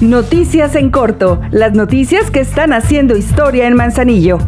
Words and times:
Noticias 0.00 0.76
en 0.76 0.90
corto, 0.90 1.40
las 1.50 1.72
noticias 1.72 2.30
que 2.30 2.38
están 2.38 2.72
haciendo 2.72 3.16
historia 3.16 3.66
en 3.66 3.74
Manzanillo. 3.74 4.38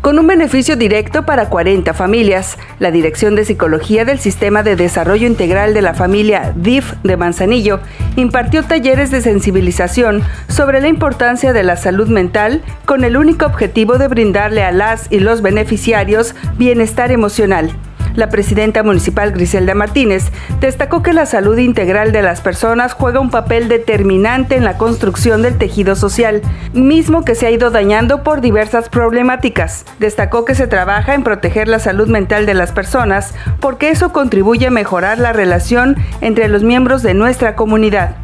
Con 0.00 0.16
un 0.20 0.28
beneficio 0.28 0.76
directo 0.76 1.26
para 1.26 1.48
40 1.48 1.92
familias, 1.92 2.56
la 2.78 2.92
Dirección 2.92 3.34
de 3.34 3.44
Psicología 3.44 4.04
del 4.04 4.20
Sistema 4.20 4.62
de 4.62 4.76
Desarrollo 4.76 5.26
Integral 5.26 5.74
de 5.74 5.82
la 5.82 5.94
Familia 5.94 6.52
DIF 6.54 6.92
de 7.02 7.16
Manzanillo 7.16 7.80
impartió 8.14 8.62
talleres 8.62 9.10
de 9.10 9.22
sensibilización 9.22 10.22
sobre 10.46 10.80
la 10.80 10.86
importancia 10.86 11.52
de 11.52 11.64
la 11.64 11.76
salud 11.76 12.06
mental 12.06 12.62
con 12.84 13.02
el 13.02 13.16
único 13.16 13.44
objetivo 13.44 13.98
de 13.98 14.06
brindarle 14.06 14.62
a 14.62 14.70
las 14.70 15.10
y 15.10 15.18
los 15.18 15.42
beneficiarios 15.42 16.36
bienestar 16.58 17.10
emocional. 17.10 17.72
La 18.14 18.28
presidenta 18.28 18.84
municipal 18.84 19.32
Griselda 19.32 19.74
Martínez 19.74 20.30
destacó 20.60 21.02
que 21.02 21.12
la 21.12 21.26
salud 21.26 21.58
integral 21.58 22.12
de 22.12 22.22
las 22.22 22.40
personas 22.40 22.92
juega 22.92 23.18
un 23.18 23.30
papel 23.30 23.68
determinante 23.68 24.54
en 24.54 24.64
la 24.64 24.78
construcción 24.78 25.42
del 25.42 25.58
tejido 25.58 25.96
social, 25.96 26.40
mismo 26.72 27.24
que 27.24 27.34
se 27.34 27.46
ha 27.46 27.50
ido 27.50 27.70
dañando 27.70 28.22
por 28.22 28.40
diversas 28.40 28.88
problemáticas. 28.88 29.84
Destacó 29.98 30.44
que 30.44 30.54
se 30.54 30.68
trabaja 30.68 31.14
en 31.14 31.24
proteger 31.24 31.66
la 31.66 31.80
salud 31.80 32.08
mental 32.08 32.46
de 32.46 32.54
las 32.54 32.70
personas 32.70 33.34
porque 33.58 33.90
eso 33.90 34.12
contribuye 34.12 34.68
a 34.68 34.70
mejorar 34.70 35.18
la 35.18 35.32
relación 35.32 35.96
entre 36.20 36.48
los 36.48 36.62
miembros 36.62 37.02
de 37.02 37.14
nuestra 37.14 37.56
comunidad. 37.56 38.16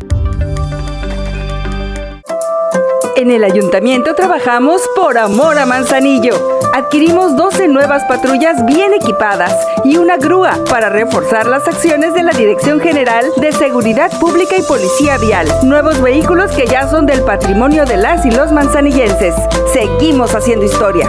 En 3.20 3.30
el 3.30 3.44
ayuntamiento 3.44 4.14
trabajamos 4.14 4.80
por 4.96 5.18
amor 5.18 5.58
a 5.58 5.66
Manzanillo. 5.66 6.32
Adquirimos 6.72 7.36
12 7.36 7.68
nuevas 7.68 8.02
patrullas 8.04 8.64
bien 8.64 8.94
equipadas 8.94 9.52
y 9.84 9.98
una 9.98 10.16
grúa 10.16 10.56
para 10.70 10.88
reforzar 10.88 11.44
las 11.46 11.68
acciones 11.68 12.14
de 12.14 12.22
la 12.22 12.32
Dirección 12.32 12.80
General 12.80 13.26
de 13.36 13.52
Seguridad 13.52 14.10
Pública 14.18 14.56
y 14.56 14.62
Policía 14.62 15.18
Vial. 15.18 15.46
Nuevos 15.64 16.00
vehículos 16.00 16.50
que 16.52 16.66
ya 16.66 16.88
son 16.88 17.04
del 17.04 17.22
patrimonio 17.22 17.84
de 17.84 17.98
las 17.98 18.24
y 18.24 18.30
los 18.30 18.52
manzanillenses. 18.52 19.34
Seguimos 19.70 20.34
haciendo 20.34 20.64
historia. 20.64 21.06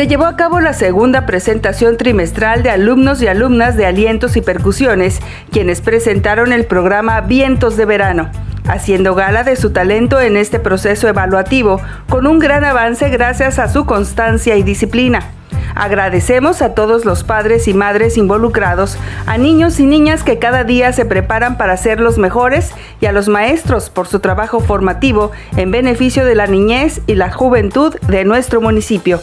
Se 0.00 0.06
llevó 0.06 0.24
a 0.24 0.34
cabo 0.34 0.60
la 0.60 0.72
segunda 0.72 1.26
presentación 1.26 1.98
trimestral 1.98 2.62
de 2.62 2.70
alumnos 2.70 3.20
y 3.20 3.26
alumnas 3.26 3.76
de 3.76 3.84
alientos 3.84 4.34
y 4.38 4.40
percusiones, 4.40 5.20
quienes 5.52 5.82
presentaron 5.82 6.54
el 6.54 6.64
programa 6.64 7.20
Vientos 7.20 7.76
de 7.76 7.84
Verano 7.84 8.30
haciendo 8.66 9.14
gala 9.14 9.44
de 9.44 9.56
su 9.56 9.72
talento 9.72 10.18
en 10.18 10.38
este 10.38 10.58
proceso 10.58 11.06
evaluativo, 11.06 11.82
con 12.08 12.26
un 12.26 12.38
gran 12.38 12.64
avance 12.64 13.10
gracias 13.10 13.58
a 13.58 13.68
su 13.68 13.84
constancia 13.84 14.56
y 14.56 14.62
disciplina. 14.62 15.32
Agradecemos 15.74 16.62
a 16.62 16.74
todos 16.74 17.04
los 17.04 17.22
padres 17.22 17.68
y 17.68 17.74
madres 17.74 18.16
involucrados, 18.16 18.96
a 19.26 19.36
niños 19.36 19.80
y 19.80 19.86
niñas 19.86 20.22
que 20.22 20.38
cada 20.38 20.64
día 20.64 20.94
se 20.94 21.04
preparan 21.04 21.58
para 21.58 21.76
ser 21.76 22.00
los 22.00 22.16
mejores 22.16 22.72
y 23.02 23.06
a 23.06 23.12
los 23.12 23.28
maestros 23.28 23.90
por 23.90 24.08
su 24.08 24.20
trabajo 24.20 24.60
formativo 24.60 25.30
en 25.58 25.70
beneficio 25.70 26.24
de 26.24 26.36
la 26.36 26.46
niñez 26.46 27.02
y 27.06 27.16
la 27.16 27.30
juventud 27.30 27.94
de 28.08 28.24
nuestro 28.24 28.62
municipio. 28.62 29.20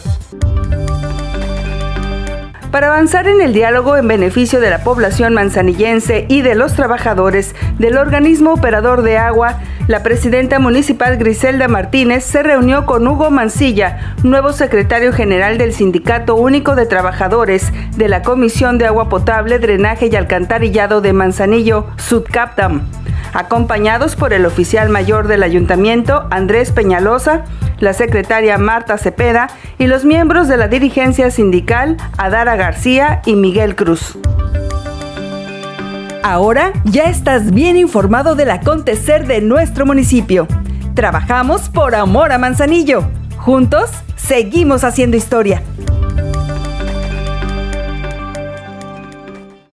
Para 2.70 2.88
avanzar 2.88 3.26
en 3.26 3.40
el 3.40 3.54
diálogo 3.54 3.96
en 3.96 4.06
beneficio 4.06 4.60
de 4.60 4.68
la 4.68 4.84
población 4.84 5.32
manzanillense 5.32 6.26
y 6.28 6.42
de 6.42 6.54
los 6.54 6.74
trabajadores 6.74 7.54
del 7.78 7.96
organismo 7.96 8.52
operador 8.52 9.00
de 9.00 9.16
agua, 9.16 9.60
la 9.86 10.02
presidenta 10.02 10.58
municipal 10.58 11.16
Griselda 11.16 11.66
Martínez 11.66 12.24
se 12.24 12.42
reunió 12.42 12.84
con 12.84 13.08
Hugo 13.08 13.30
Mancilla, 13.30 14.14
nuevo 14.22 14.52
secretario 14.52 15.14
general 15.14 15.56
del 15.56 15.72
Sindicato 15.72 16.34
Único 16.34 16.74
de 16.74 16.84
Trabajadores 16.84 17.72
de 17.96 18.08
la 18.08 18.20
Comisión 18.20 18.76
de 18.76 18.86
Agua 18.86 19.08
Potable, 19.08 19.58
Drenaje 19.58 20.08
y 20.12 20.16
Alcantarillado 20.16 21.00
de 21.00 21.14
Manzanillo, 21.14 21.86
Sudcaptam 21.96 22.82
acompañados 23.32 24.16
por 24.16 24.32
el 24.32 24.46
oficial 24.46 24.88
mayor 24.88 25.28
del 25.28 25.42
ayuntamiento, 25.42 26.26
Andrés 26.30 26.72
Peñalosa, 26.72 27.44
la 27.80 27.92
secretaria 27.92 28.58
Marta 28.58 28.98
Cepeda 28.98 29.48
y 29.78 29.86
los 29.86 30.04
miembros 30.04 30.48
de 30.48 30.56
la 30.56 30.68
dirigencia 30.68 31.30
sindical, 31.30 31.96
Adara 32.16 32.56
García 32.56 33.22
y 33.24 33.34
Miguel 33.34 33.76
Cruz. 33.76 34.18
Ahora 36.22 36.72
ya 36.84 37.04
estás 37.04 37.52
bien 37.52 37.76
informado 37.76 38.34
del 38.34 38.50
acontecer 38.50 39.26
de 39.26 39.40
nuestro 39.40 39.86
municipio. 39.86 40.46
Trabajamos 40.94 41.68
por 41.68 41.94
amor 41.94 42.32
a 42.32 42.38
Manzanillo. 42.38 43.08
Juntos 43.38 43.90
seguimos 44.16 44.84
haciendo 44.84 45.16
historia. 45.16 45.62